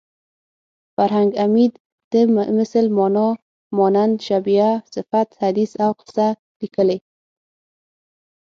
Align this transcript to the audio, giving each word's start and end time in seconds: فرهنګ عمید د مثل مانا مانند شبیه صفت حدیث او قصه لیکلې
فرهنګ 0.95 1.31
عمید 1.43 1.73
د 2.11 2.13
مثل 2.57 2.83
مانا 2.97 3.27
مانند 3.77 4.15
شبیه 4.27 4.71
صفت 4.93 5.27
حدیث 5.41 5.71
او 5.83 5.91
قصه 5.99 6.27
لیکلې 6.59 6.97